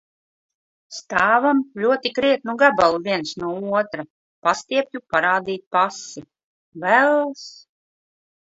Stāvam 0.99 1.59
ļoti 1.81 2.11
krietnu 2.19 2.55
gabalu 2.63 3.01
viens 3.09 3.35
no 3.43 3.51
otra, 3.81 4.07
pastiepju 4.49 5.03
parādīt 5.17 5.65
pasi. 5.79 6.25
Vells! 6.87 7.47